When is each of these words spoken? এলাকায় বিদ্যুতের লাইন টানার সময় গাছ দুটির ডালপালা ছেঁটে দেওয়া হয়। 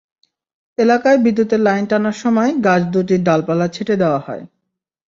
এলাকায় 0.77 1.17
বিদ্যুতের 1.17 1.61
লাইন 1.61 1.83
টানার 1.85 2.15
সময় 2.15 2.51
গাছ 2.63 2.81
দুটির 2.93 3.21
ডালপালা 3.23 3.67
ছেঁটে 3.67 3.95
দেওয়া 3.95 4.19
হয়। 4.19 4.43